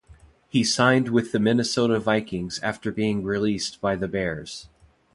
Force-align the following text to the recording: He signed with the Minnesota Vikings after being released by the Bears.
He 0.49 0.63
signed 0.63 1.09
with 1.09 1.31
the 1.31 1.37
Minnesota 1.39 1.99
Vikings 1.99 2.59
after 2.63 2.91
being 2.91 3.21
released 3.23 3.79
by 3.79 3.95
the 3.95 4.07
Bears. 4.07 4.67